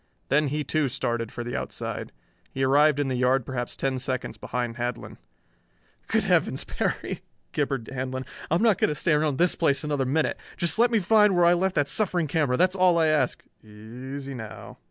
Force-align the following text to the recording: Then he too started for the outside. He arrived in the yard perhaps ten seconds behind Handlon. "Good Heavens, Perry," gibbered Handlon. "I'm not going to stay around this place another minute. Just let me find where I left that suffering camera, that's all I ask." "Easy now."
Then 0.29 0.47
he 0.47 0.63
too 0.63 0.89
started 0.89 1.31
for 1.31 1.43
the 1.43 1.55
outside. 1.55 2.11
He 2.51 2.63
arrived 2.63 2.99
in 2.99 3.07
the 3.07 3.13
yard 3.15 3.45
perhaps 3.45 3.75
ten 3.75 3.99
seconds 3.99 4.35
behind 4.35 4.77
Handlon. 4.77 5.19
"Good 6.07 6.23
Heavens, 6.23 6.63
Perry," 6.63 7.21
gibbered 7.51 7.85
Handlon. 7.87 8.25
"I'm 8.49 8.63
not 8.63 8.79
going 8.79 8.87
to 8.89 8.95
stay 8.95 9.11
around 9.13 9.37
this 9.37 9.53
place 9.53 9.83
another 9.83 10.07
minute. 10.07 10.39
Just 10.57 10.79
let 10.79 10.89
me 10.89 10.97
find 10.97 11.35
where 11.35 11.45
I 11.45 11.53
left 11.53 11.75
that 11.75 11.87
suffering 11.87 12.25
camera, 12.25 12.57
that's 12.57 12.75
all 12.75 12.97
I 12.97 13.09
ask." 13.09 13.43
"Easy 13.63 14.33
now." 14.33 14.79